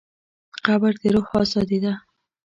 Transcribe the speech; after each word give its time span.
قبر 0.65 0.91
د 1.01 1.03
روح 1.13 1.27
ازادي 1.43 1.79
ده. 1.83 1.93